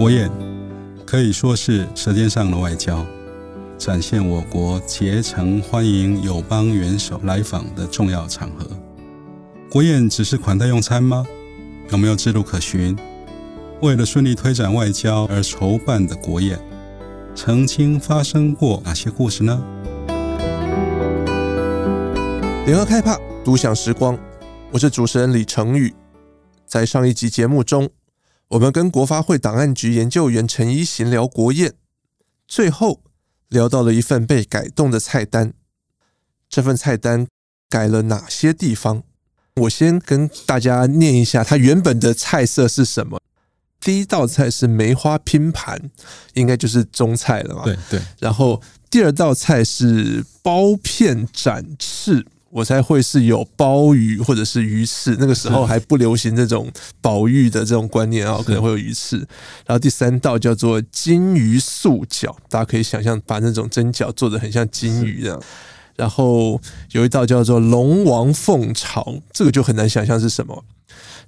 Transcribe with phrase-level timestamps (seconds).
[0.00, 0.30] 国宴
[1.04, 3.04] 可以说是舌尖上的外交，
[3.76, 8.66] 展现我国竭诚欢迎友邦元首来访的重要场合。
[9.70, 11.26] 国宴只是款待用餐吗？
[11.90, 12.96] 有没有制度可循？
[13.82, 16.58] 为了顺利推展外交而筹办的国宴，
[17.34, 19.62] 曾经发生过哪些故事呢？
[22.64, 24.18] 联合开帕，独享时光。
[24.70, 25.92] 我是主持人李成宇。
[26.64, 27.90] 在上一集节目中，
[28.50, 31.74] 我们跟国发会档案局研究员陈一行聊国宴，
[32.48, 33.00] 最后
[33.48, 35.52] 聊到了一份被改动的菜单。
[36.48, 37.28] 这份菜单
[37.68, 39.04] 改了哪些地方？
[39.54, 43.20] 我先跟大家念一下，它原本的菜色是什么。
[43.78, 45.88] 第一道菜是梅花拼盘，
[46.34, 47.62] 应该就是中菜了嘛？
[47.62, 48.02] 对对。
[48.18, 48.60] 然后
[48.90, 52.26] 第二道菜是包片展翅。
[52.52, 56.68] 我猜会是有鲍鱼或者是鱼翅，那个时候还不流行这种
[57.00, 59.18] 保育的这种观念啊，可能会有鱼翅。
[59.64, 65.40] 然后第三道叫做金鱼素饺，大家可以想象把那种蒸饺做得很像金鱼这样。
[65.94, 70.64] 然后有一道叫做龙王凤巢，这个就很难想象是什么。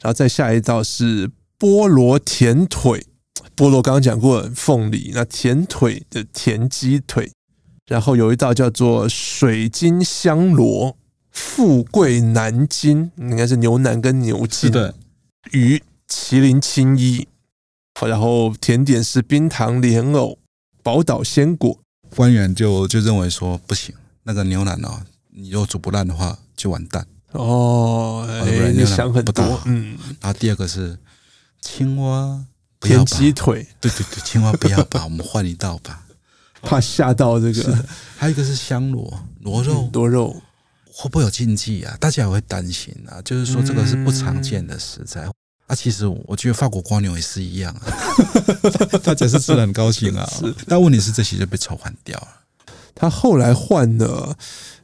[0.00, 3.06] 然后再下一道是菠萝甜腿，
[3.54, 7.30] 菠萝刚刚讲过凤梨，那甜腿的甜鸡腿。
[7.86, 10.96] 然后有一道叫做水晶香螺。
[11.32, 14.92] 富贵南京应该是牛腩跟牛筋，对，
[15.52, 17.26] 鱼麒麟青衣，
[18.00, 20.38] 然后甜点是冰糖莲藕、
[20.82, 21.78] 宝岛鲜果。
[22.14, 28.26] 官员就就认为说不行，那个牛腩哦，你如果煮不烂的话就完蛋哦。
[28.28, 29.96] 哎，你想很多，嗯。
[30.20, 30.98] 然后第二个是
[31.62, 32.44] 青蛙，
[32.80, 36.04] 甜鸡腿，对对对，青蛙不要吧，我们换一道吧，
[36.60, 37.84] 怕吓到这个。
[38.18, 40.42] 还有一个是香螺螺肉，螺肉。
[40.94, 41.96] 会不会有禁忌啊？
[41.98, 43.20] 大家也会担心啊。
[43.24, 45.32] 就是说，这个是不常见的食材、嗯、
[45.68, 45.74] 啊。
[45.74, 47.80] 其实我觉得法国蜗牛也是一样啊，
[49.02, 50.28] 大家是吃得很高兴啊。
[50.30, 52.28] 是，但问题是这些就被抽换掉了。
[52.94, 54.36] 他后来换了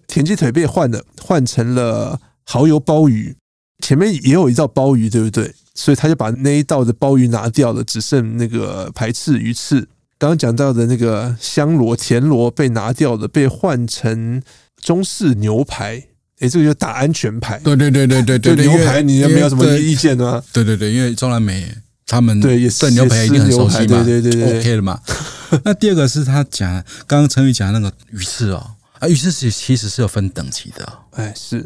[0.06, 3.36] 田鸡腿，被换了，换成了蚝油鲍鱼。
[3.84, 5.54] 前面也有一道鲍鱼，对不对？
[5.74, 9.86] 所以他就把那一道的鲍鱼拿掉了，只剩那个排翅、鱼翅。
[10.18, 14.42] 刚刚讲到的那个香螺、田螺被拿掉了，被换成。
[14.88, 16.02] 中式牛排，
[16.38, 17.58] 哎，这个就打安全牌。
[17.58, 20.42] 对对对对对对，牛排你有没有什么意见呢？
[20.50, 21.70] 对对对，因为中南美
[22.06, 24.98] 他们对也是牛排一定很熟悉嘛，对对对，OK 了嘛。
[25.62, 26.72] 那第二个是他讲，
[27.06, 30.90] 刚刚陈宇讲那个鱼翅哦，啊，鱼翅其其实是有分等级的。
[31.16, 31.62] 哎，是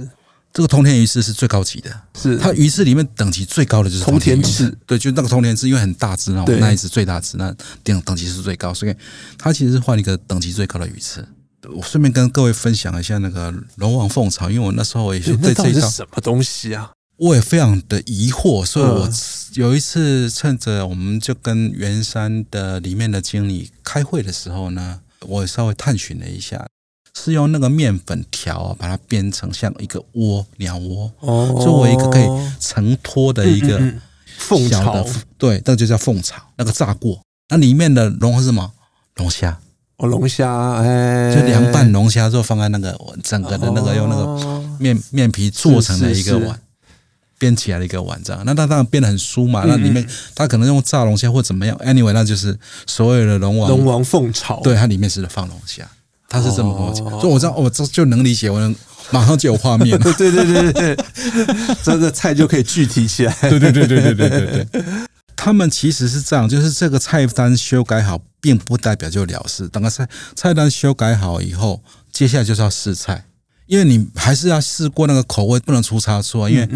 [0.53, 1.89] 这个通天鱼翅是最高级的，
[2.21, 4.77] 是它鱼翅里面等级最高的就是通天翅。
[4.85, 8.93] 对，就那个通天翅，因为很大只那种，那一只最大只，那等等级是最高，所以
[9.39, 11.25] 它其实是换一个等级最高的鱼翅。
[11.71, 19.09] 我顺便跟各位分享一下那个龙王凤巢，因为我那时候也是对这一道什么东西啊，我也非常的疑惑，所以我
[19.55, 26.67] 有一次趁着我们就跟圆山的里面的经理开会的时候呢，我稍微探寻了一下，
[27.15, 32.27] 是用那个面粉条啊，把它编成像一个窝鸟窝，哦，作为一个可以
[32.59, 33.81] 承托的一个
[34.39, 35.07] 凤巢，
[35.39, 38.73] 对，那个就叫凤巢，那个炸过，那里面的龙是什么？
[39.15, 39.61] 龙虾。
[40.07, 46.59] 龙虾，哎，就凉拌龙虾之后放在那个整个的那个用那个面面皮做成的一个碗，
[47.39, 48.43] 编起来的一个碗这样。
[48.45, 49.65] 那它当然变得很酥嘛。
[49.67, 54.61] 那里面它可能用炸龙虾或怎么样，anyway，那就是所有的龙王龙王凤巢。
[54.61, 55.85] 对，它里面是放龙虾，
[56.29, 57.09] 它是这么跟我讲。
[57.21, 58.75] 所以我知道，我这就能理解，我能
[59.11, 60.13] 马上就有画面 了。
[60.13, 61.05] 对对对对对，
[61.83, 63.37] 这个菜就可以具体起来。
[63.43, 64.83] 对对对对对对对对。
[65.45, 69.67] 他们其实是这样，就是这个菜单修改好，并不代表就了事。
[69.67, 71.83] 等个菜菜单修改好以后，
[72.13, 73.25] 接下来就是要试菜，
[73.67, 76.49] 因为你还是要试过那个口味，不能出差错。
[76.49, 76.69] 因为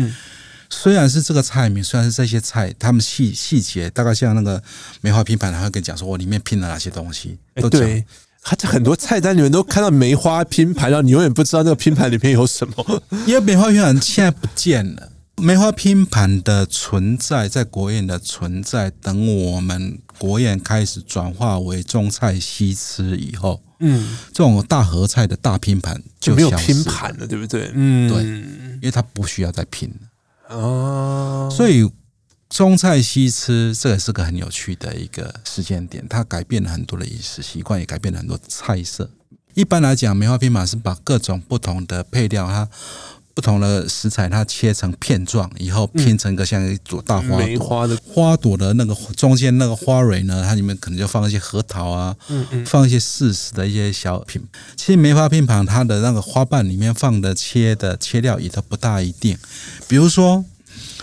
[0.69, 4.61] 虽然是这个菜名，虽然是这些菜，他们细细节大概像那个
[5.01, 7.39] 梅花拼盘，他会跟你讲说我里面拼了哪些东西。
[7.61, 8.05] 都对，
[8.43, 15.13] 他在很多菜单里面都看到梅花拼盘，然后你永远不知道那个拼盘里面有什么，因为梅花拼盘现在不见了。
[15.43, 27.71] 梅花拼盘的存在，在国宴的存在，等我们国宴开始转化为中菜西吃以后，嗯，这种大合菜的大拼盘就没有拼盘了，对不对？
[27.75, 31.51] 嗯，对，因为它不需要再拼了哦。
[31.55, 31.87] 所以
[32.49, 39.11] 中菜西吃，这也是个很有趣的一个时间点，它改变了很多的饮食习惯，也改变了很多菜色。
[39.53, 42.67] 一般来讲，梅花拼盘是把各种不同的配料，它。
[43.37, 54.43] 不同的食材，它切成片状以后拼成一个像一朵大花朵，梅花的花朵的那个中间那个花蕊呢，它里面可能就放一些核桃啊，嗯嗯放一些适时的一些小品。
[54.75, 59.37] 其实梅花拼盘它的那个花瓣里面放的切的切料也都不大一定。
[59.87, 60.43] 比如说，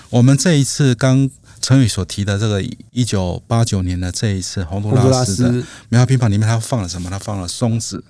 [0.10, 1.30] 我们这一次刚
[1.62, 7.12] 陈宇所提的这个一九八九年的这一次洪都拉斯的梅花拼盘里面，它放了什么？
[7.12, 8.04] 它放了松子，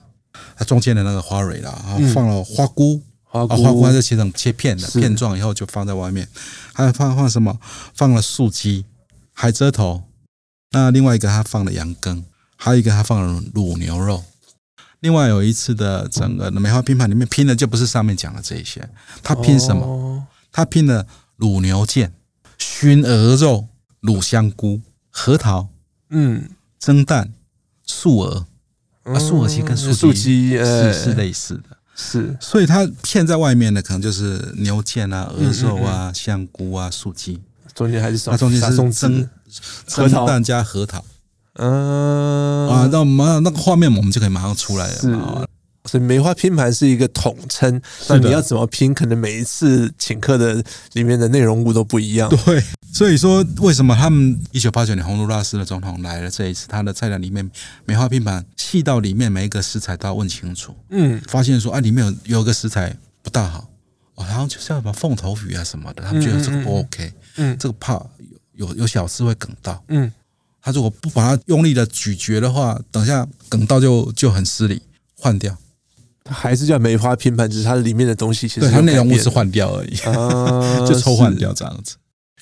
[0.56, 3.02] 它中间的那个花蕊啦，然后放了花菇，
[3.34, 6.28] 花菇，花菇就切成切片的片状，以后就放在外面。
[6.72, 7.60] 还有放放什么？
[7.96, 8.86] 放了素鸡、
[9.34, 10.04] 海蜇头。
[10.72, 12.24] 那另外一个，他放了羊羹，
[12.56, 14.24] 还有一个，他放了卤牛肉。
[15.00, 18.88] 另外有一次的整个的梅花拼盘里面拼的就不是上面讲的这一些，
[19.24, 20.28] 他拼什么？
[20.52, 21.08] 他拼了
[21.40, 22.12] 卤牛腱、
[22.60, 23.68] 熏鹅肉、
[24.02, 25.68] 卤香菇、核桃，
[26.10, 26.50] 嗯，
[26.80, 27.34] 蒸蛋、
[27.84, 28.46] 素鹅
[29.04, 37.40] 啊，素鹅其实跟素鸡是是类似的，是，所以它片在外面的可能就是牛腱啊、鹅肉啊、香菇啊、素鸡，
[37.76, 39.30] 中间还是它中间是蒸
[39.86, 41.04] 蒸蛋加核桃。
[41.56, 45.48] 嗯啊，那我们那个画面我们就可以马上出来了。
[45.86, 47.82] 是，所以梅花拼盘是一个统称。
[48.08, 48.94] 那你要怎么拼？
[48.94, 50.64] 可能每一次请客的
[50.94, 52.30] 里面的内容物都不一样。
[52.46, 57.50] 对，所以说为什么他们一九八九年洪都拉斯的总统来了这一次，他的菜单里面
[57.86, 60.76] 梅花拼盘细到里面每一个食材都要问清楚。
[60.90, 63.70] 嗯，发现说啊，里面有有个食材不大好，
[64.16, 67.14] 哦然后就是要什么凤头鱼啊什么的，他们觉得这个不 OK。
[67.38, 67.94] 嗯，这个怕
[68.54, 69.84] 有有有小事会梗到。
[69.90, 70.12] 嗯。
[70.66, 74.82] 他如果不把它用力的咀嚼的话，等下梗到就就很失礼，
[75.14, 75.54] 换掉。
[76.24, 81.96] 它还是叫梅花拼盘，只是它里面的东西其实它内容物是换掉而已，啊、 就抽换掉这样子。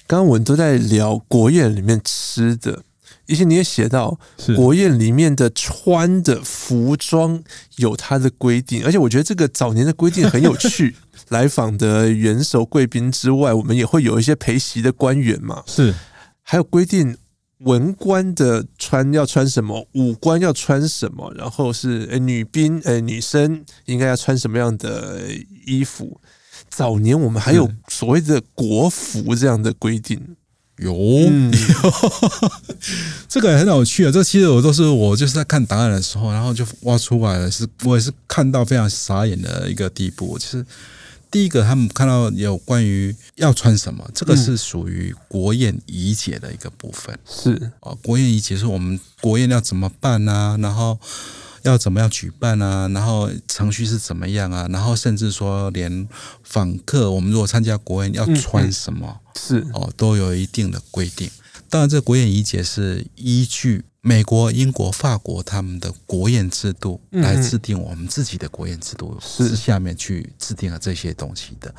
[0.08, 2.84] 刚刚我们都在聊国宴里面吃的，
[3.28, 4.20] 以前你也写到，
[4.56, 7.42] 国宴里面的穿的服装
[7.78, 10.96] 有它的规定，而且我觉得这个早年的规定很有趣。
[11.30, 15.94] 来访的元首贵宾之外，我们也会有一些陪席的官员嘛，是
[16.42, 17.18] 还有规定。
[17.64, 25.22] 文官的穿要穿什么，武官要穿什么，然后是诶女兵诶女生应该要穿什么样的
[25.66, 26.20] 衣服？
[26.70, 30.20] 早年我们还有所谓的国服这样的规定，
[30.78, 31.52] 有，嗯、
[33.28, 34.12] 这个也很有趣啊！
[34.12, 40.66] 这其实我都是我就是在看档案的时候，然后就挖出来了，是我也是看到非常傻眼的一个地步，其实。
[41.32, 47.18] 第一个，他们看到有关于要穿什么，这个是属于国宴仪节的一个部分。
[47.26, 50.58] 是啊，国宴仪节是我们国宴要怎么办啊？
[50.60, 51.00] 然后
[51.64, 52.90] 要怎么样举办啊？
[52.90, 54.68] 然后程序是怎么样啊？
[54.70, 56.08] 然后甚至说连
[56.44, 61.32] 访客，我们如果参加国宴要穿什么，是哦，都有一定的规定。
[61.70, 63.86] 当然，这国宴仪节是依据。
[64.04, 71.70] 美国、英国、法国他们的国宴制度来制定我们自己的国宴制度，是下面去制定了这些东西的，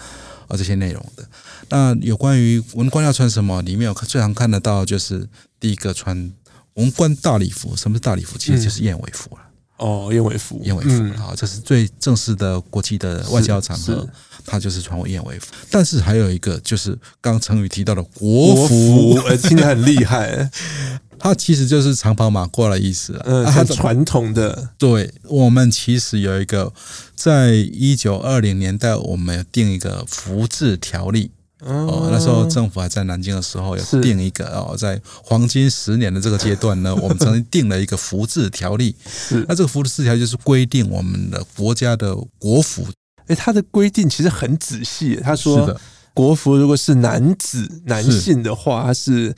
[0.47, 1.29] 啊，这些内容的。
[1.69, 5.29] 那有关于文官要穿什么，里面有最常看得到就是
[5.59, 6.33] 第一个穿
[6.75, 7.75] 文官大礼服。
[7.75, 8.39] 什么是大礼服？
[8.39, 9.43] 其实就是燕尾服了。
[9.79, 14.09] 哦，燕尾服，燕尾服啊，这是最正式的国际的外交场合，
[14.47, 15.47] 他就是穿过燕尾服。
[15.73, 20.49] 但是还有一个就是刚刚成宇提到的国服，呃，听起来很厉害。
[21.23, 24.71] 它其实就是长跑马褂的意思了，嗯，它传统的。
[24.77, 26.73] 对，我们其实有一个，
[27.15, 31.31] 在一九二零年代，我们有定一个福制条例。
[31.61, 38.97] 哦，那时候政府还在南京的时候，有定一个哦，在黄金十年的这个阶段呢， 我们曾经定了一个福制条例。
[39.09, 42.85] 是，那这个福制条例就是规定我们的国家的国服。
[43.29, 45.21] 哎，它的规定其实很仔细。
[45.23, 45.81] 他说，
[46.13, 49.33] 国服如果是男子男性的话，它是。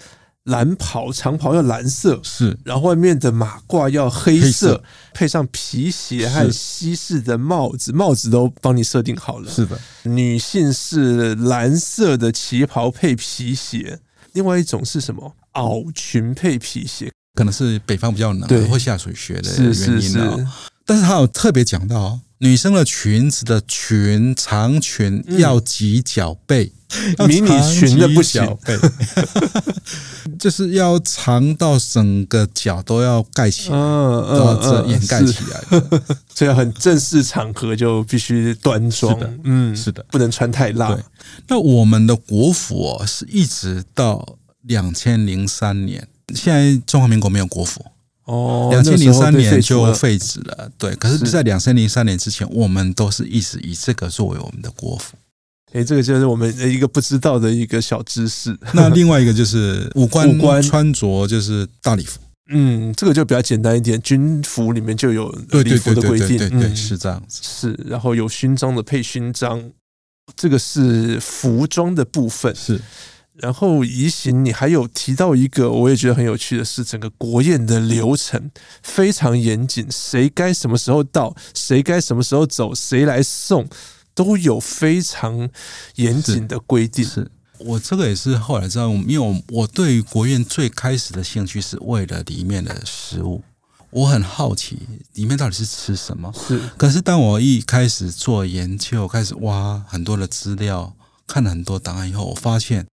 [0.45, 4.85] 蓝袍长袍要蓝色，是，然后外面的马褂要黑色，黑色。
[5.15, 9.51] 配上皮鞋和西式的帽子，帽子都帮你设定好了。
[9.51, 14.01] 是的，女性是蓝色的旗袍配皮鞋，
[14.33, 15.35] 另外一种是什么？
[15.53, 19.75] 袄裙配皮鞋，可能是北方比较冷，会下水雪的原因。
[19.75, 20.47] 是是是，
[20.87, 22.21] 但是他有特别讲到。
[22.39, 26.71] 女生的裙子的裙长裙要及脚背，
[27.27, 28.45] 迷你裙的不行，
[30.39, 36.03] 就是要长到整个脚都要盖起来，都要这掩盖起来的，
[36.35, 40.95] 所以很正式场合就必须端庄，嗯，是的，不能穿太辣。
[41.49, 47.83] 那我们的国服哦，是一直到两千零三年，现在中华民国没有国服。
[48.25, 50.95] 哦，两千零三年就废止了，对。
[50.97, 55.17] 可是，在两千零三年之前，我们都是一直以这个作为我们的国服。
[55.73, 58.57] 诶，这个就是我们一个不知道的一个小知识。
[58.73, 67.41] 那另外一个就是五官 穿着就是大礼服，嗯，这个就比较简单一点，军服里面就有礼服的规定，对对，是这样子。
[67.43, 69.71] 是，然后有勋章的配勋章，
[70.35, 72.81] 这个是服装的部分，是。
[73.37, 78.51] 然后移行，你还有提到一个，我也觉得很有趣的是，整个国宴的流程
[78.81, 83.69] 非常严谨，谁该什么时候到，谁该什么时候走，谁来送，
[84.15, 85.51] 都有非常
[85.97, 87.05] 严谨的规定。
[87.05, 93.43] 是，是我这个也是后来知道，因为我我对于国宴最开始的兴趣是为了里面的食物，
[93.91, 94.79] 我很好奇
[95.15, 96.33] 里面到底是吃什么。
[96.33, 100.95] 是，可是当我一开始做研究，开始挖很多的资料，
[101.27, 102.87] 看了很多档案以后，我发现。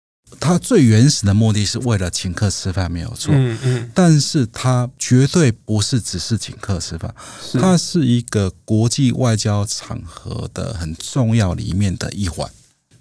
[0.40, 3.35] 他最原始的目的是为了请客吃饭，没有错。
[3.35, 7.14] 嗯嗯，但是他绝对不是只是请客吃饭，
[7.54, 12.50] 它是一个国际外交场合的很重要里面的一环。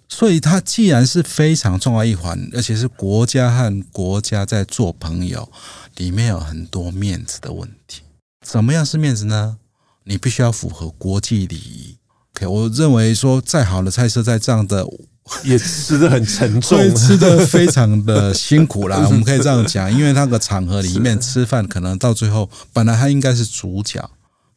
[0.09, 5.51] 所以，它既然是非常重要一环，而且是国家和国家在做朋友，
[5.97, 8.03] 里面有很多面子的问题。
[8.45, 9.57] 怎么样是面子呢？
[10.05, 11.97] 你必须要符合国际礼仪。
[12.37, 14.85] OK，我认为说，再好的菜色，在这样的。
[15.43, 19.03] 也吃得很沉重，吃的非常的辛苦啦。
[19.05, 24.09] 我们可以这样讲，因为那个场合里面吃饭，可能到最后本来他应该是主角，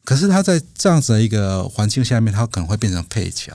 [0.05, 3.51] 可是他在这样子的一个环境下面，他可能会变成配角。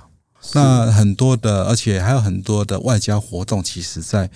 [0.53, 4.29] 那很多的，而且还有很多的外交活动，其实在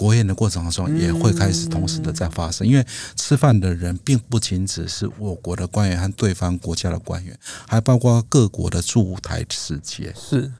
[0.00, 2.66] 国宴的过程当中也会开始同时的在发生。
[2.66, 7.38] 因为吃饭的人并不仅只是我国的官员和对方国家的官员，
[7.68, 10.14] 还包括各国的驻台使节。
[10.16, 10.50] 是。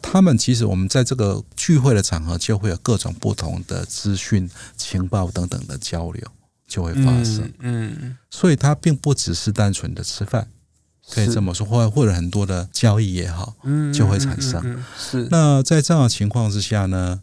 [0.00, 6.22] 他们其实，我们在这个聚会的场合，就会有各种不同的资讯、情报等等的交流，
[6.66, 7.52] 就会发生。
[7.58, 10.48] 嗯，所以它并不只是单纯的吃饭，
[11.10, 14.84] 可以这么说，或或者很多的交易也好，嗯就会产生。
[14.98, 15.26] 是。
[15.30, 17.20] 那在这样的情况之下呢，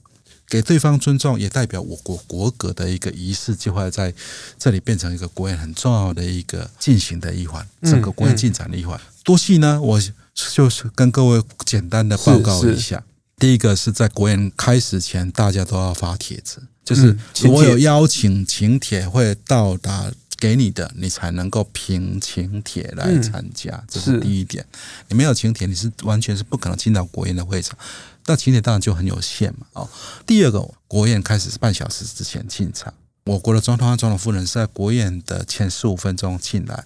[0.54, 4.14] 给对方尊重，也代表我国国格的一个仪式，就会在
[4.60, 9.00] 这里变成一个国宴很重要的一个进行的一环，整个国宴进展的一环。
[9.24, 9.82] 多细呢？
[9.82, 10.00] 我。
[10.36, 13.04] 就是跟各位简单的报告一下，
[13.38, 24.66] 第一个是在国宴开始前，大家都要发帖子，就是所有邀请请帖会到达给你的，你才能够凭请帖来参加，这是第一点。
[25.08, 27.78] 你没有请帖，你是完全是不可能进到国宴的会场。
[28.26, 29.68] 那景点当然就很有限嘛。
[29.74, 29.90] 哦，
[30.26, 32.94] 第二个，国宴开始是半小时之前进场，
[33.26, 36.86] 我国的总统和总统夫人是在国宴的前十五分钟进来。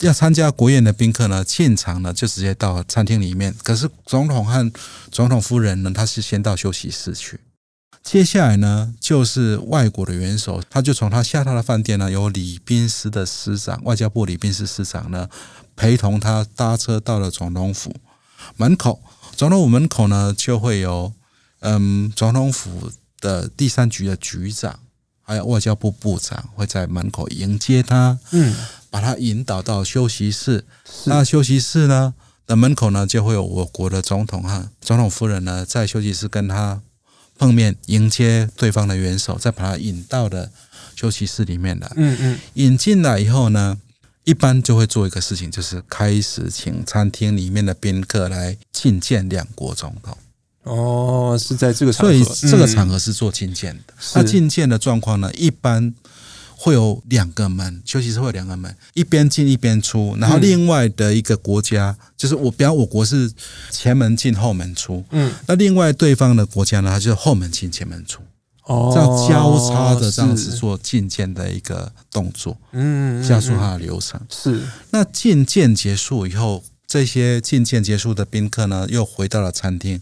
[0.00, 3.54] 要参加国宴的宾客呢，进场呢就直接到餐厅里面。
[3.62, 4.70] 可是总统和
[5.10, 7.40] 总统夫人呢，他是先到休息室去。
[8.02, 15.28] 接下来呢，就是外国的元首，他就从他下榻的饭店呢，由礼宾司的司长，外交部礼宾司司长呢，
[15.74, 17.96] 陪同他搭车到了总统府
[18.56, 19.02] 门口。
[19.36, 21.12] 总统府门口呢，就会有
[21.60, 22.90] 嗯，总统府
[23.20, 24.80] 的第三局的局长，
[25.22, 28.18] 还有外交部部长会在门口迎接他。
[28.32, 28.54] 嗯。
[28.88, 30.64] 把他引导到休息室，
[31.04, 32.14] 那休息室呢
[32.46, 36.80] 的门口呢，就会有我国的总统和总统夫人呢，在休息室跟他
[37.36, 40.50] 碰面，迎接对方的元首，再把他引到的
[40.94, 41.92] 休息室里面来。
[41.96, 43.76] 嗯嗯，引进来以后呢，
[44.26, 50.18] 一般就会做一个事情，就是开始请餐厅里面的宾客来觐见两国总统。
[50.64, 53.94] 哦，是在这个场合，所以这个场合是做觐见的。
[54.14, 55.94] 那觐见的状况呢，一般。
[56.58, 60.16] 会有两个门，休息室会有两个门，一边进一边出。
[60.18, 63.30] 然后另外的一个国家，嗯、就是我，比方我国是
[63.70, 68.22] 前门进后门出，嗯，那另外对方的国家呢，它就是后门进前门出，
[68.66, 74.20] 哦，这样交叉的这样子做进见的一个动作，嗯，加速它的流程。
[74.28, 80.00] 是，那进见结束以后，这些进见结束的宾客呢，又回到了餐厅。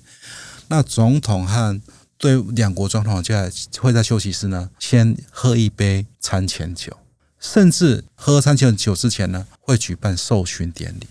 [0.68, 1.80] 那总统和
[2.16, 6.96] 对两国总统就在会在休息室呢，先喝一杯餐前酒，
[7.38, 11.06] 甚至喝餐前酒之前呢，会举办授勋典礼。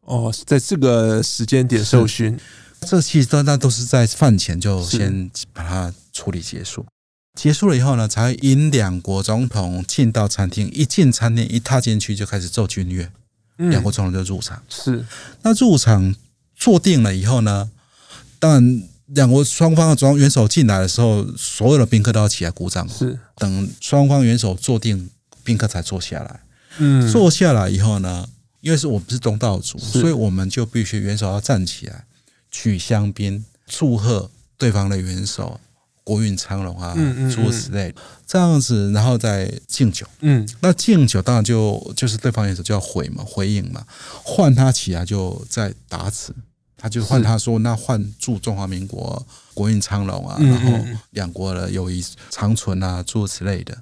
[0.00, 2.38] 哦，在这个时间点授勋，
[2.80, 6.86] 这其实都那都是在饭前就先把它处理结束。
[7.34, 10.70] 结束了以后呢，才会引两国总统进到餐厅。
[10.72, 13.10] 一进餐厅，一踏进去就开始奏军乐，
[13.56, 14.62] 两国总统就入场。
[14.68, 15.04] 是，
[15.42, 16.14] 那入场
[16.54, 17.70] 坐定了以后呢，
[18.38, 18.82] 当然。
[19.10, 22.88] 两国双方的总元首进来的时候，所有的宾客都要起来鼓掌。
[22.88, 25.08] 是，等双方元首坐定，
[25.44, 26.40] 宾客才坐下来。
[26.78, 28.28] 嗯，坐下来以后呢，
[28.62, 32.04] 因为是我们是东道主，所以我们就必须元首要站起来，
[32.50, 35.60] 举香槟祝贺对方的元首
[36.06, 36.94] 国运昌隆啊，
[37.34, 37.92] 诸如此类。
[38.24, 40.06] 这样子，然后再敬酒。
[40.20, 43.84] 嗯，那敬酒当然就就是对方也是就要回嘛，回应嘛，
[44.22, 46.32] 换他起来就再答词。
[46.76, 50.78] 他就换他说，那换祝中华民国国运昌隆啊，然后
[51.10, 53.76] 两国的友谊长存啊，诸如此类的，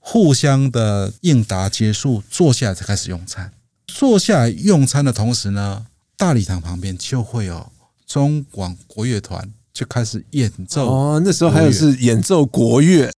[0.00, 3.52] 互相的应答结束，坐下来才开始用餐。
[3.86, 7.70] 坐下来用餐的同时呢，大礼堂旁边就会有
[8.04, 10.86] 中广国乐团就开始演奏。
[10.88, 13.10] 哦，那时候还有是演奏国乐。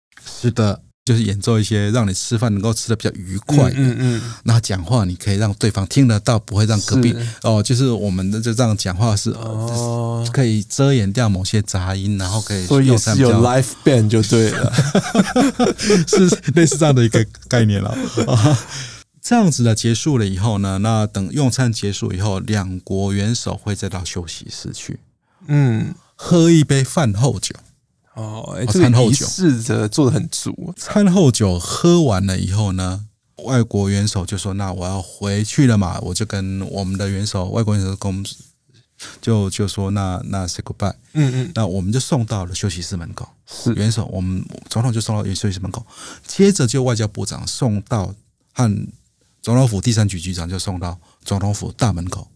[0.42, 14.74] 是的，就是演奏一些让你吃饭能够吃的比较愉快的，嗯嗯，然后讲话你可以让对方听得到，不会让隔壁哦，就是我们的就这样讲话是哦，可以遮掩掉某些杂音，然后可以所以是有 life band 就对了，
[16.08, 17.90] 是类似这样的一个概念了。
[18.28, 18.60] 啊。
[19.24, 25.00] 这样子的结束了以后呢，那等用餐结束以后，两国元首会再到休息室去，
[25.46, 27.56] 嗯，喝一杯饭后酒。
[28.14, 30.72] 哦，欸、餐后酒试着，做的很足。
[30.78, 33.08] 餐后酒喝完了以后呢，
[33.46, 38.24] 外国元首就说：“那我要回去了嘛。”我就跟我们的元首，外国元首公
[39.20, 43.28] 就就说：“那那 say goodbye。”嗯嗯，那我们就送到了休息室门口。
[43.48, 45.84] 是元首，我们总统就送到休息室门口，
[46.28, 48.14] 接着就外交部长送到
[48.54, 48.88] 和
[49.42, 52.28] 总统府第三局局长就送到总统府大门口。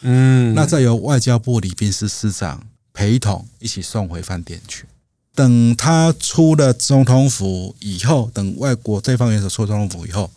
[0.00, 2.62] 嗯，那再由外交部礼宾司司长
[2.96, 4.86] 陪同一起送回饭店去。
[5.34, 10.30] 等他出了总统府以后，等外国这方元首出了总统府以后，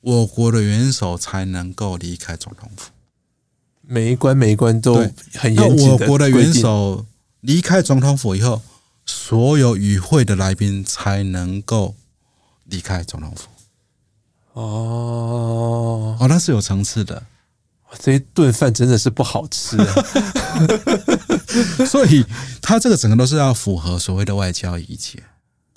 [0.00, 2.90] 我国的元首才能够离开总统府。
[3.82, 4.94] 每一关每一关都
[5.34, 5.88] 很严谨。
[5.88, 7.04] 那我国的元首
[7.40, 8.62] 离开总统府以后，
[9.04, 11.96] 所有与会的来宾才能够
[12.62, 13.48] 离开总统府。
[14.52, 17.26] 哦，哦，那是有层次的。
[18.00, 19.94] 这一顿饭真的是不好吃啊，
[21.88, 22.24] 所以
[22.60, 25.22] 他这个整个都是要符合所谓的外交仪节，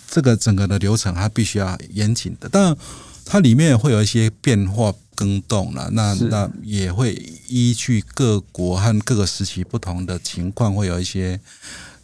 [0.09, 2.49] 这个整个的流程它必须要严谨的。
[2.49, 2.77] 当然，
[3.25, 7.13] 它里面会有一些变化更动了，那那也会
[7.47, 11.39] 依据各国和各个时期不同的情况，会有一些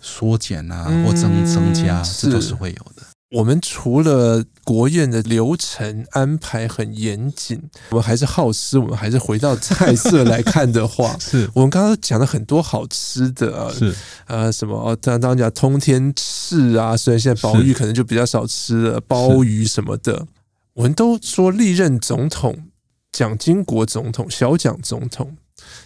[0.02, 2.97] 缩减啊或增增加，这都是会有的。
[3.30, 8.80] 我们除了国宴的流程安排很严谨，我们还是好吃。
[8.80, 13.94] 我们还是回到菜色来看的话， 是我们刚刚讲了很多好吃的啊，是
[14.28, 20.26] 呃什么哦，当当讲通天翅啊，虽然现在宝玉可能就比较少吃了，鲍鱼什么的，
[20.76, 22.68] 我们都说历任总统，
[23.12, 25.36] 蒋经国总统、小蒋总统。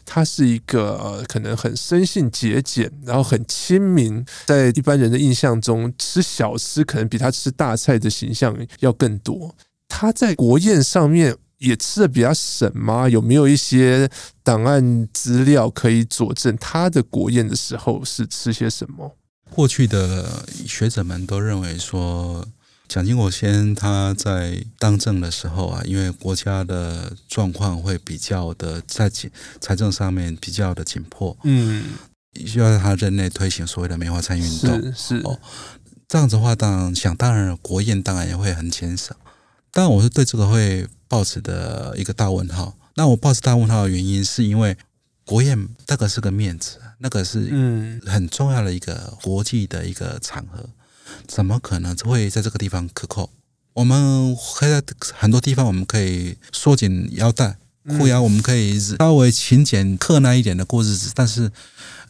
[0.05, 9.55] 他是一个呃，可能很生性节俭，然后很亲民，在一般人的印象中，吃小吃可能比他吃大菜的形象要更多。
[9.87, 13.07] 他在国宴上面也吃的比较省吗？
[13.09, 14.09] 有没有一些
[14.43, 19.17] 档案资料可以佐证他的国宴的时候是吃些什么？
[19.49, 22.47] 过去的学者们都认为说。
[22.91, 29.09] 蒋经国先他在当政的时候啊，因为国家的状况会比较的在
[29.61, 31.85] 财政上面比较的紧迫，嗯，
[32.45, 35.39] 需要在他任内推行所谓的梅花餐运动，是，是哦，
[36.09, 39.15] 这样子的话，当然想当然，国宴当然也会很减少。
[39.71, 42.75] 但，我是对这个会抱持的一个大问号。
[42.95, 44.75] 那我抱持大问号的原因，是因为
[45.23, 50.67] 国宴那个是个面子，那个是嗯很重要的一个国际的一个场合。
[51.27, 53.29] 怎么可能会在这个地方克扣？
[53.73, 57.55] 我们可以在很多地方，我们可以缩紧腰带，
[57.97, 61.49] 裤腰，我们可以稍微勤俭克难一点的过日子，但是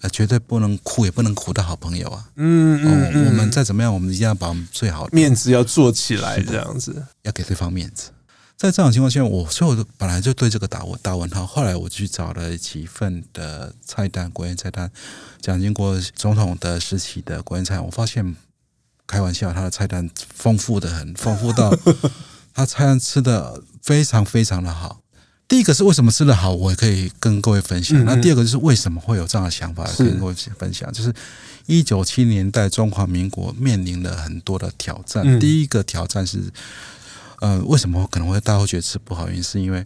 [0.01, 2.27] 呃，绝对不能哭，也不能苦的好朋友啊。
[2.35, 8.09] 嗯嗯，嗯，我们再怎么样，我们一定要把我们最好的面子要做起来，这样子要给对方面子。
[8.57, 14.89] 在这种情况下，我所以我本来就对这个打我打问号，后来我去找了几份的菜单，国宴菜单，
[15.39, 18.35] 蒋经国总统的时期的国宴菜，我发现。
[19.11, 21.75] 开玩笑，他的菜单丰富的很，丰富到
[22.55, 25.01] 他菜单吃的非常非常的好。
[25.49, 28.05] 第一个是为什么吃的好，我也可以跟各位分享。
[28.05, 30.89] 那第二个就是为什么会有这样的想法，跟各位分享。
[30.93, 31.13] 就是
[31.65, 35.37] 一九七零年代中华民国面临了很多的挑战。
[35.41, 36.39] 第一个挑战是，
[37.41, 39.27] 呃，为什么可能会大家会觉得吃不好？
[39.27, 39.85] 原因是因为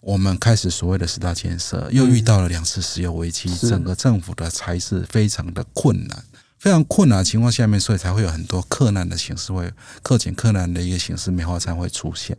[0.00, 6.24] 我们开始所谓的十大建设，又遇到了两次石油危机，整个政府的财势非常的困难。
[6.60, 12.36] 非常困难的情况下面，所以才会有很多克难的形式，会克俭克难的一个形式，梅花餐会出现。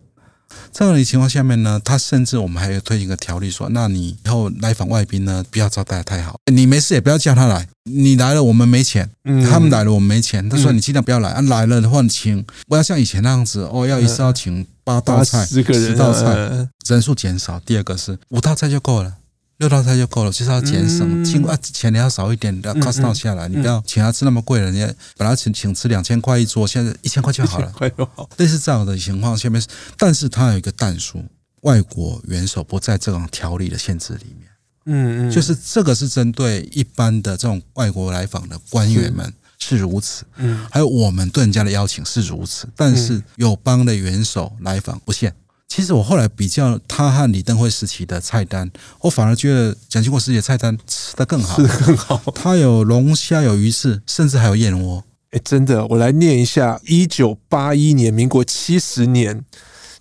[0.71, 9.09] 这样的情况下面呢，他甚至我们还有推行一个条例说，那你以后来访外宾呢，不要招待得太好，你没事也不要叫他来，你来了我们没钱，
[9.49, 17.57] 他们来了我们没钱，他说你尽量不要来，啊来了的话你请，不要像以前那样子哦，要一次要请八道菜、十道菜，人数减少。
[17.61, 19.13] 第二个是五道菜就够了。
[19.61, 24.65] 六道菜就够了，就是要节省，尽啊钱你要少一点，要 cost down 下来，你不要请他吃那么贵了。
[24.71, 27.71] 人家本来请请吃两千块一桌，现在一千块就好了。
[28.37, 29.63] 类似这样的情况下面，
[29.99, 31.23] 但是它有一个但书，
[31.61, 34.49] 外国元首不在这种条例的限制里面。
[34.85, 45.31] 嗯嗯，就是这个是针对一般的这种外国来访的官员们是如此，嗯，还有我们对人家的邀请是如此，但是友邦的元首来访不限。
[45.73, 52.21] 其实我后来比较他和李登辉时期的菜单，我反而觉得蒋经国时期的菜单吃的更好，吃的更好。
[52.35, 55.01] 他有龙虾，有鱼翅，甚至还有燕窝。
[55.29, 59.45] 哎，真的，我来念一下：一九八一年，民国七十年，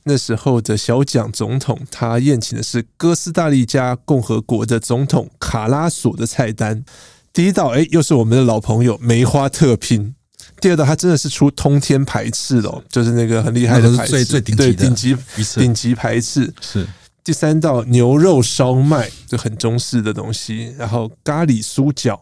[0.02, 6.85] 那时候的小蒋总统，他宴请的是哥斯达黎加共和国的总统卡拉索的菜单。
[7.33, 10.16] 第一道，哎，又是我们的老朋友梅花特拼。
[10.61, 15.16] 第二道，它真的是出通天排翅了，就是那个很厉害的排翅，最最顶级的顶级
[15.61, 16.53] 顶级排翅。
[16.61, 16.87] 是
[17.25, 20.75] 第三道牛肉烧麦，就很中式的东西。
[20.79, 22.20] 然后咖喱酥饺。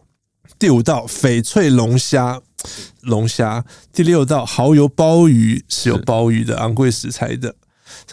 [0.59, 2.41] 第五道翡翠龙虾。
[3.03, 7.55] 龙虾，第六道蚝油鲍鱼是有鲍鱼的昂贵食材的，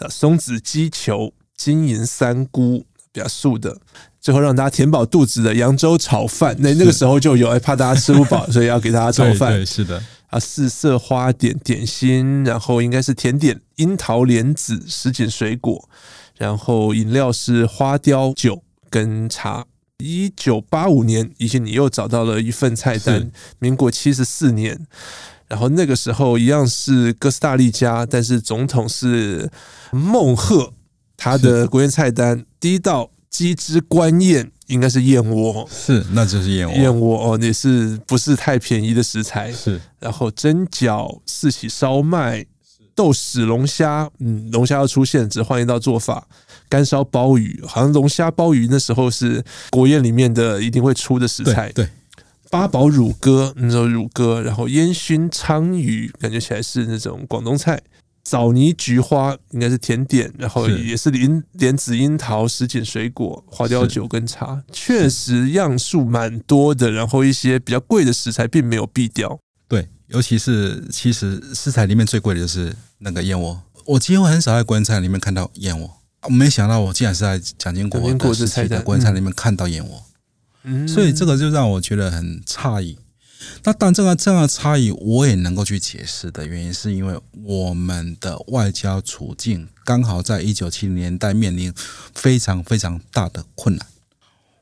[0.08, 3.76] 松子鸡球、金银三菇比较素的，
[4.20, 6.54] 最后让大家填饱肚子的扬州炒饭。
[6.60, 9.52] 那那个时候就有，哎，怕大家吃不饱， 所以要给大家炒饭。
[9.52, 10.00] 对，是的。
[10.28, 15.88] 啊，四色花点点心，然后应该是甜点，樱桃莲子、什锦水果，
[16.36, 19.66] 然后饮料是花雕酒跟茶。
[19.98, 23.30] 一九八五年，以前你又找到了一份菜单。
[23.58, 24.86] 民国七十四年，
[25.48, 29.50] 然后那个时候一样是哥斯达黎加，但是总统是
[29.90, 30.74] 孟赫。
[31.16, 36.76] 他的国宴菜单第一道鸡汁官燕，应该是燕窝，是，那就是燕窝。
[36.76, 39.52] 燕窝哦，也是不是太便宜的食材。
[39.52, 42.44] 是，然后蒸饺、四喜烧麦、
[42.94, 46.26] 豆豉龙虾，嗯，龙虾要出现，只换一道做法。
[46.68, 51.70] 干烧鲍鱼，好像龙虾鲍鱼那时候是国宴里面的一定会出的食材。
[51.70, 51.88] 对，
[52.50, 57.80] 八宝乳鸽，那种乳鸽，然后烟熏鲳鱼，感觉起来是那种广东菜。
[58.28, 66.90] 枣泥菊花应该是甜点，然后也是莲莲子、樱桃、什锦水果、花雕酒跟茶，确实样数蛮多的。
[66.90, 69.38] 然后一些比较贵的食材并没有避掉。
[69.68, 75.88] 对，尤其是其实食材里面最贵的就是那个燕窝，我几乎很少在国宴菜里面看到燕窝。
[76.22, 80.02] 我没想到，我竟然是在蒋经国的时期的国宴菜里面看到燕窝，
[80.64, 82.98] 嗯，所以这个就让我觉得很诧异。
[83.64, 91.72] 那但这个这样的差异，我也能够去解释的原因，是因为我们的外交处境刚好在一九七零年代面临
[92.14, 93.86] 非常非常大的困难。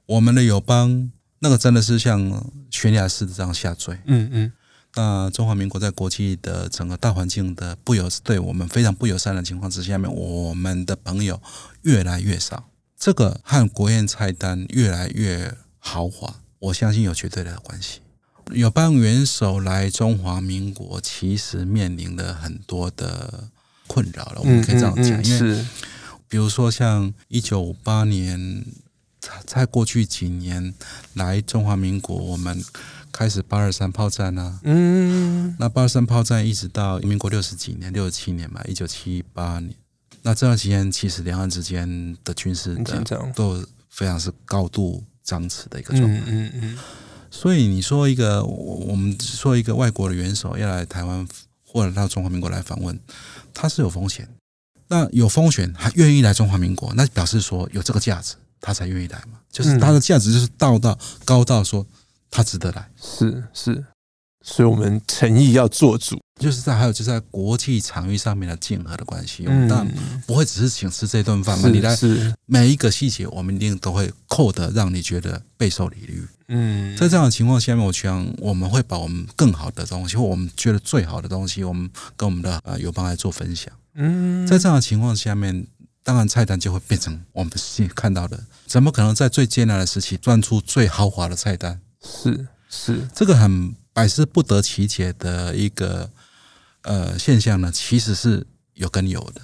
[0.06, 4.52] 我们的友邦那个真的是像悬崖式的这样下坠，嗯嗯。
[4.96, 11.42] 那中华民国在国际的整个大环境的不友对我们非常不友善的情况之下面，我们的朋友
[11.82, 17.98] 越来越少，这个和国宴菜单越来越豪华，我相信有绝对的关系。
[18.52, 23.48] 友邦元首来中华民国，其实面临了很多的
[23.86, 25.66] 困扰了，我们可以这样讲，因为
[26.28, 28.64] 比如说像一九五八年，
[29.46, 30.74] 在过去几年
[31.14, 32.62] 来中华民国，我们。
[33.16, 39.72] 开始八二三炮战啊，嗯，那八二三炮战一直到民国六十几年，六十七年嘛，一九七八年，
[40.22, 46.78] 那这段期间其实两岸之间的军事的都非常是高度张弛的一个状态，嗯嗯，
[47.34, 51.26] 所以你说一个我我们说一个外国的元首要来台湾
[51.66, 52.98] 或者到中华民国来访问，
[53.52, 54.28] 他是有风险，
[54.86, 61.84] 那有风险他愿意来中华民国，那表示说有这个价值，他才愿意来嘛，就是他的价值就是到到高到说。
[62.36, 63.84] 他值得来，是是，
[64.46, 71.96] 所以我们诚意要做主，就是在还有就是在国际场域上面的竞合的关系，我们当然不会只是请吃这顿饭嘛，你来
[72.44, 76.22] 每一个细节，我们一定都会扣的让你觉得备受礼遇。
[76.48, 83.72] 嗯，在这样的情况下面，我想我们会把我们更好的东西，或我们觉得最好的东西，我们跟我们的呃友邦来做分享。
[83.94, 85.66] 嗯，在这样的情况下面，
[86.02, 91.80] 当然菜单就会变成我们现看到的，怎么可能在最艰难的时期端出最豪华的菜单？
[92.04, 96.10] 是是，这个很百思不得其解的一个
[96.82, 99.40] 呃现象呢，其实是有根有的。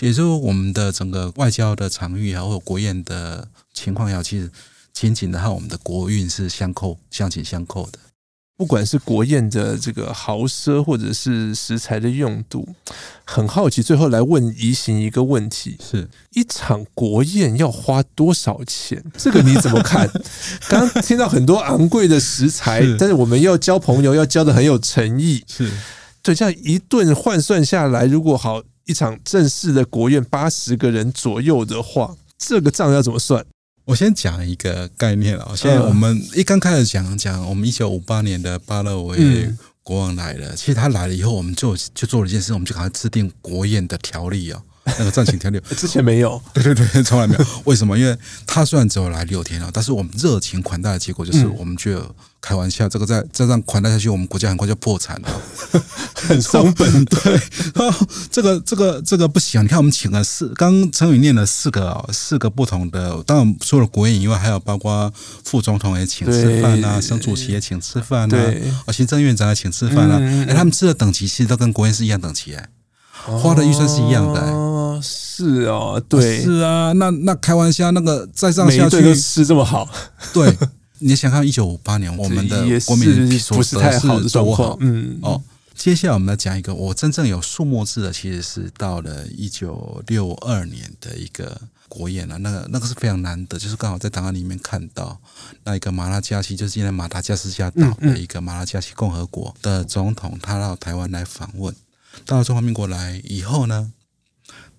[0.00, 4.50] 也就是我们的整个外交的场域啊，或者国宴的情况也好，其实
[4.92, 7.98] 紧紧的和我们的国运是相扣、相紧相扣的。
[8.62, 12.64] 不管是国宴的这个豪奢，或者是食材的用度，
[13.24, 13.82] 很好奇。
[13.82, 19.02] 最后来问移行一个问题：是一场国宴要花多少钱？
[19.18, 20.08] 这个你怎么看？
[20.70, 25.42] 刚刚听到很多昂贵的食材，但是我们要交朋友，要交的很有诚意。
[25.48, 25.68] 是
[26.22, 33.44] 对，这样一顿换算下来，如果好一场正式的国宴八十个人左右的话，这个账要怎么算？
[33.84, 47.46] 我先讲一个概念啊，现在我们一刚开始讲讲，我们一九五八年的巴勒维国王来了，其实他来了以后，我们就就做了一件事，我们就赶快制定国宴的条例啊，那个暂停停留， 之前没有，对对对，从来没有。
[47.64, 47.96] 为什么？
[47.98, 48.16] 因为
[48.46, 55.28] 他虽然只有来六天了，但是我们热情款待的结果就是，我们就开玩笑，这个再再这样款待下去，我们国家很快就破产了。
[56.14, 56.92] 很伤本。
[57.06, 57.40] 对，
[58.30, 59.62] 这个这个这个不行。
[59.62, 63.22] 你看，我们请了四，刚陈宇念了四个哦，四个不同的。
[63.24, 65.12] 当然，除了国宴以外，还有包括
[65.44, 68.52] 副总统也请吃饭啊，省主席也请吃饭啊，
[68.86, 70.18] 哦，行政院长也请吃饭啊。
[70.48, 72.68] 哎，他们吃的等级其实都跟国宴是一样等级哎，
[73.24, 74.40] 花的预算是一样的。
[74.40, 74.71] 哦，
[75.02, 76.92] 是哦，对，是啊。
[76.92, 79.88] 那那开玩笑，那个再这样下去吃这么好，
[80.32, 80.56] 对。
[81.04, 85.42] 你想看一九五八年我们的国民不是太好的状况，嗯哦。
[85.74, 92.38] 接下来我们来讲一个我真正有数目字的，其实是到了一九六二年的一个国宴了。
[92.38, 95.18] 那个那个是非常难得，就是刚好在档案里面看到
[95.64, 101.74] 那一个马拉加西，就是现在马达加斯加岛的一个马拉加西共和国的总统，他到台湾来访问。
[102.26, 103.90] 到了中华民国来以后呢，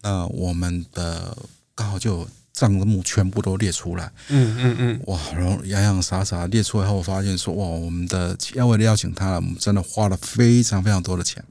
[0.03, 1.35] 那我们的
[1.73, 2.27] 刚好就。
[2.53, 11.43] 账目全部都列出来，嗯嗯嗯，哇，然后洋洋洒洒列出来后，发现说，哇，我们的要为了邀请他，我们真的花了非常非常多的钱。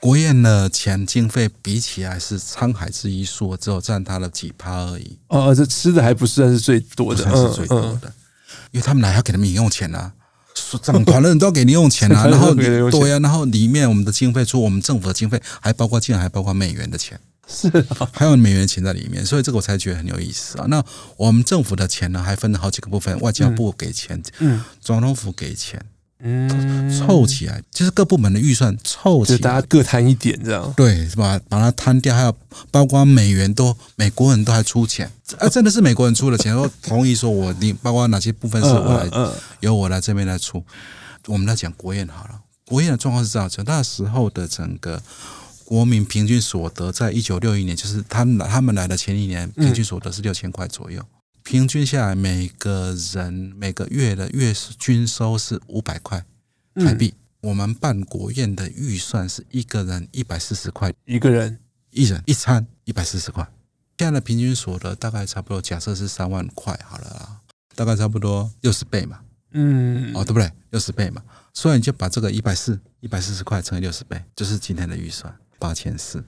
[0.00, 5.18] 国宴的钱经费比起来是沧海之一粟，只有占他的几趴而已。
[5.28, 8.10] 哦，这吃的还不算是最多的，算是最多的，
[8.70, 10.10] 因为他们来要给他们零用钱啊，
[10.82, 17.20] 整团的人都要给零用钱啊， 然后对呀，然后里面我们的经费，除我们政府的经费，还包括竟然还包括美元的钱。
[17.46, 17.68] 是，
[18.12, 20.66] 还有美元钱在里面，所以这个我才觉得很有意思啊。
[20.68, 20.80] 那
[21.16, 25.84] 我们政府的钱呢，还分了好几个部分，外交部给钱，嗯，总统府给钱，
[26.20, 31.40] 嗯，凑起来就是各部门的预算凑起来，大家各摊一点这样，对，是吧？
[31.48, 32.36] 把它摊掉，还有
[32.70, 40.64] 包括美元都，美国人都还出钱，啊，真的是美国人出的钱，说同意说我你包括哪些部分是我来，由我来这边来出。
[41.26, 45.02] 我们来讲国宴好了，国宴的状况是这样子，那时候的整个。
[45.70, 51.00] 国民平均所得在一九六一年，就是他们他们来的前一年，平均所得是六千块左右。
[51.44, 56.24] 平均下来，每个人每个月的月均收是五百块
[56.74, 57.14] 台币。
[57.42, 61.60] 我们办国宴的预算是一个人一百四十块，一个人
[61.92, 63.48] 一人一餐一百四十块。
[63.98, 67.36] 现在的平均所得大概差不多，假设是三万块好了啦，
[67.76, 69.20] 大概差不多六十倍嘛。
[69.52, 70.50] 嗯，哦，对不对？
[70.70, 71.22] 六十倍嘛，
[71.54, 75.32] 所以你就把这个一百四一百四十块乘以六十倍，就是今天的预算。
[75.60, 76.24] 八千四，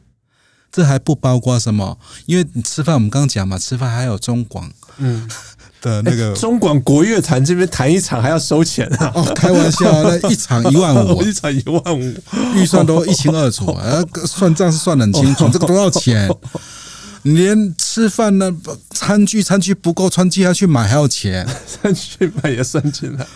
[0.70, 1.98] 这还不包括什么？
[2.26, 5.28] 因为你吃饭，我们刚刚讲嘛，吃饭还有中广嗯
[5.82, 9.10] 的那个、欸、中广国乐团这边谈一场还要收钱啊！
[9.16, 12.14] 哦，开玩笑，那一场一万五， 一场一万五，
[12.54, 16.30] 预算都一清二楚，啊， 算账是算得很清楚，这个多少钱？
[17.22, 18.52] 连吃饭呢，
[18.90, 23.26] 餐具餐具不够，餐具要去买还要钱， 餐具买也算进来。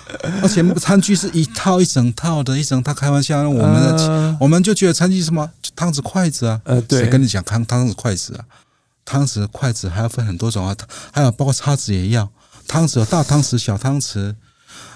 [0.43, 5.49] 而且餐具是一套一整套的，一整套开玩笑，我们的、呃、我们就觉得餐具是什么？
[5.77, 8.45] 汤匙筷子啊，呃，对，谁跟你讲汤汤匙筷子啊？
[9.05, 10.77] 汤匙筷子还要分很多种啊，
[11.13, 12.29] 还有包括叉子也要，
[12.67, 14.35] 汤匙有大汤匙、小汤匙，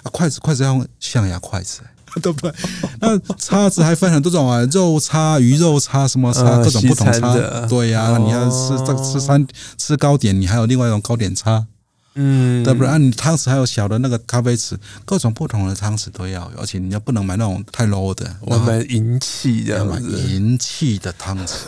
[0.03, 1.81] 啊，筷子筷子要用象牙筷子。
[2.20, 2.53] 对不对？
[3.01, 7.66] 那叉子还分很多种啊，肉叉、鱼肉叉、什么叉，各种不同叉。
[7.68, 9.46] 对呀，你要吃这吃餐
[9.79, 11.66] 吃糕点，你还有另外一种糕点叉，
[12.14, 12.88] 嗯，对不对？
[12.88, 21.61] 啊，你汤匙还有小的那个咖啡匙，各种不同的汤匙都要，而且你要不能买那种太 low 的，我买银器的，要买银器的汤匙，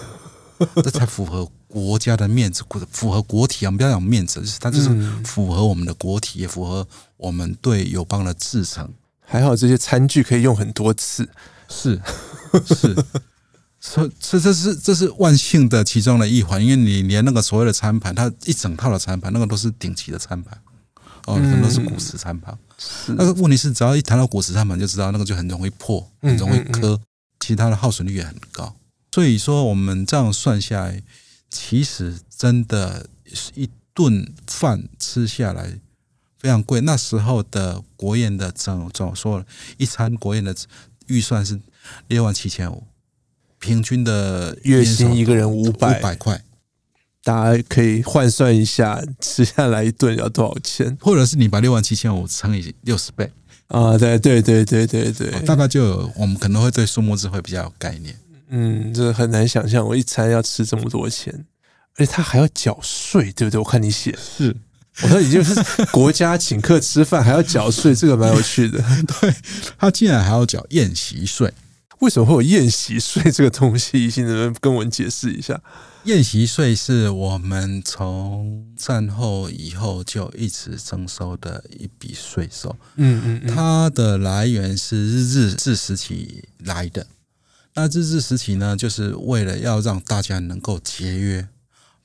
[0.83, 3.69] 这才符合国家的面子，符合国体啊！
[3.69, 4.91] 我们不要讲面子，它就是
[5.25, 8.89] 符合我们的国体，也符合我们对友邦的至诚。
[9.33, 11.27] 还好这些餐具可以用很多次，
[11.66, 11.99] 是
[12.66, 12.95] 是，
[13.81, 20.61] 这这这是这是万幸的其中的一环，因为你连那个所谓的餐盘，它一整套的餐盘，那个都是顶级的餐盘，
[21.25, 22.55] 哦，很多是古瓷餐盘。
[23.07, 27.01] 那个问题是，只要一谈到古瓷餐盘，就知道那个就很容易破，很容易磕，
[27.40, 28.77] 其他的耗损率也很高。
[29.12, 31.03] 所以说，我们这样算下来，
[31.49, 35.79] 其实真的是一顿饭吃下来。
[36.43, 40.53] 非常贵，那时候的国宴的总总说了一餐国宴的
[41.07, 41.61] 预算是
[42.09, 42.83] 六万七千五，
[43.61, 46.43] 平均的月薪一个人五百五百块，
[47.23, 50.99] 大家可以换算一下，吃下来一顿要多少钱？
[51.01, 53.31] 或者是你把六万七千五乘以六十倍
[53.69, 53.97] 啊？
[53.97, 58.19] 对对对对对对，大概就有我们可能会对数目字会比较有概念。
[58.49, 61.47] 嗯，这很难想象，我一餐要吃这么多钱，
[61.97, 63.61] 而且他还要缴税，对不对？
[63.61, 64.57] 我看你写是。
[65.03, 65.55] 我说，已经是
[65.87, 68.79] 国家请客吃饭还要缴税，这个蛮有趣的。
[69.21, 69.35] 对，
[69.79, 71.53] 他竟然还要缴宴席税，
[72.01, 74.11] 为什么会有宴席税这个东西？
[74.11, 75.61] 请能不能跟我们解释一下？
[76.05, 82.77] 宴席税是我们从战后以后就一直征收的一笔税收。
[82.97, 87.07] 嗯嗯嗯，它的来源是日治时期来的。
[87.75, 91.49] 那日治时期呢，就是为了要让大家能够节约。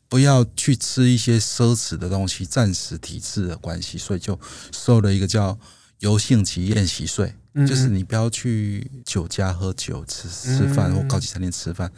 [0.09, 4.39] 不要去吃一些奢侈的东西，暂时体制的关系，所以就
[4.71, 5.57] 收了一个叫
[5.99, 7.35] 油性及宴席税，
[7.67, 11.91] 就是你不要去酒家喝酒、吃吃饭或高级餐厅吃饭。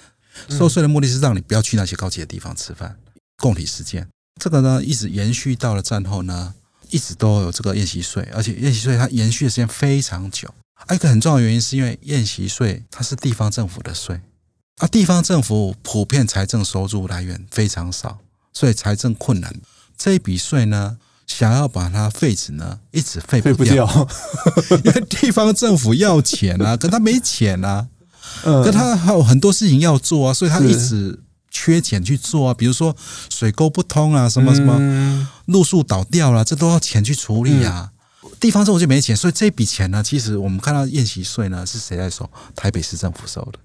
[0.49, 2.97] 收税的目的是让你不要去那些高级的地方吃饭。
[3.37, 4.07] 共体时艰，
[4.41, 6.53] 这个呢一直延续到了战后呢，
[6.89, 10.53] 一直都有这个宴席税，而且宴席税它延续的时间非常久。
[10.73, 14.21] 还有一个很重要的原因是因为宴席税它是地方政府的税，
[14.79, 18.17] 而地方政府普遍财政收入来源非常少，
[18.51, 19.53] 所以财政困难。
[19.97, 23.85] 这一笔税呢，想要把它废止呢，一直废不掉，
[24.83, 27.87] 因为地方政府要钱啊，可他没钱啊，
[28.43, 31.21] 可他还有很多事情要做啊，所以他一直。
[31.51, 32.95] 缺钱去做啊，比如说
[33.27, 37.91] 水沟不通啊，什么什么路树倒掉了，这都要钱去处理啊。
[38.39, 42.29] 地方政府就没钱，所以这笔钱呢，其实我们看到宴席税呢是谁在收？
[42.55, 43.57] 台北市政府收的。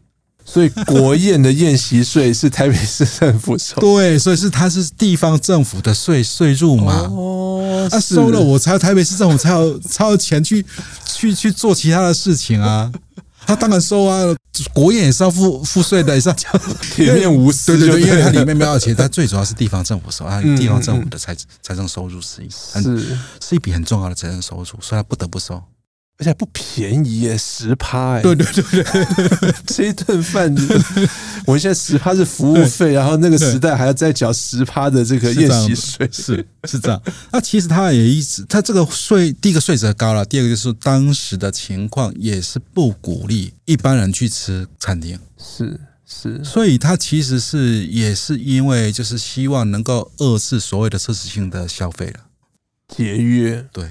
[0.45, 3.77] 所以国宴的宴席税是台北市政府收。
[3.81, 7.09] 对，所以是它是地方政府的税税入嘛。
[7.11, 10.65] 哦，他收了我才有台北市政府才有 才有钱去
[11.07, 12.93] 去去做其他的事情啊。
[13.47, 14.35] 他当然收啊，
[14.73, 16.49] 国宴也是要付付税的，也是要交
[16.81, 17.77] 铁面无私。
[17.77, 25.63] 对对对，因为它里面没有钱，但最主要是地方政府收啊，地方政府的财财政收入是一是是一笔很重要的财政收入，所以他不得不收。
[26.17, 28.23] 而且不便宜耶，十趴哎！
[28.23, 30.55] 对对对对， 这一顿饭，
[31.45, 37.03] 我们现在十趴是服务费，然后那个时代还要再缴十趴的这个宴席税，是是这样。
[37.33, 52.21] 那其实他也一直，他这个税，第一个税则高了，第二个就是当时的情况也是不鼓励一般人去吃餐厅，是是，所以他其实是也是因为就是希望能够遏制所谓的奢侈性的消费了，
[52.87, 53.91] 节约对。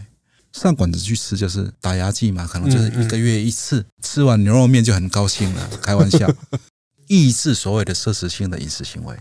[0.54, 5.70] 上馆子去吃就是打牙祭嘛，可能就是一个月一次，嗯嗯、吃完牛肉面就很高兴了。
[5.82, 6.32] 开玩笑，
[7.08, 9.18] 抑制所谓的奢侈性的饮食行为。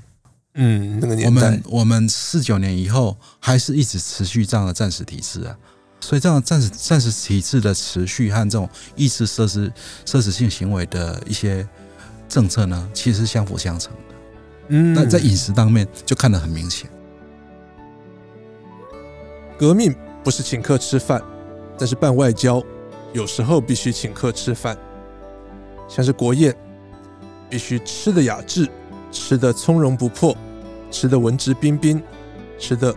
[0.55, 5.57] 嗯，那个年代，我们我们四九年以后还是一直持续这样的战时体制啊，
[6.01, 9.73] 所以这样战时战时体制的持续和这种抑制奢侈
[10.05, 11.67] 奢侈性行为的一些
[12.29, 14.15] 政策呢，其实是相辅相成的。
[14.69, 16.91] 嗯，那在饮食当面就看得很明显，
[19.59, 19.97] 革命。
[20.23, 21.23] 不是请客吃饭，
[21.79, 22.63] 但是办外交，
[23.13, 24.77] 有时候必须请客吃饭。
[25.89, 26.55] 像是国宴，
[27.51, 28.69] 必须吃得雅致，
[29.11, 30.37] 吃得从容不迫，
[30.91, 32.03] 吃得文质彬彬，
[32.59, 32.95] 吃得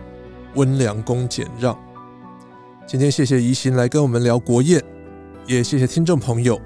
[0.54, 1.76] 温良恭俭让。
[2.86, 4.82] 今天谢谢怡行来跟我们聊国宴，
[5.46, 6.60] 也谢谢听众朋友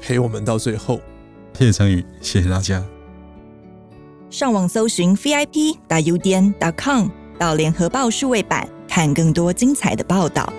[0.00, 1.00] 陪我们到最后。
[1.58, 2.84] 谢谢承宇，谢谢大家。
[4.30, 8.68] 上网搜寻 vip 打 udn 点 com 到联合报数位版。
[8.94, 10.52] 看更多精彩的报道。